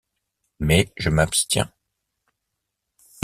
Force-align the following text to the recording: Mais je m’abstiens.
Mais 0.59 0.91
je 0.97 1.11
m’abstiens. 1.11 1.71